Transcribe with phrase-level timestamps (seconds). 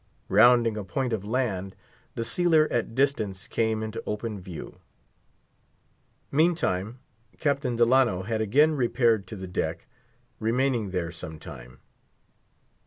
[0.35, 1.75] Sounding a point of land,
[2.15, 4.79] the sealer at distance came into open view.
[6.31, 6.97] Meantime
[7.37, 9.85] Captain Delano had again repaired to the deck,
[10.39, 11.81] remaining there some time.